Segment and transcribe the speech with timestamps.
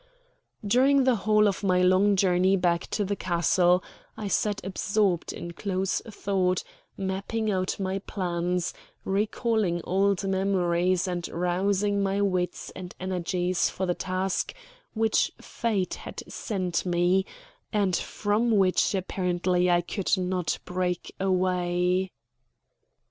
[0.65, 3.83] During the whole of my long journey back to the castle
[4.17, 6.63] I sat absorbed in close thought,
[6.97, 8.73] mapping out my plans,
[9.05, 14.55] recalling old memories, and rousing my wits and energies for the task
[14.95, 17.23] which Fate had set me,
[17.71, 22.09] and from which apparently I could not break away.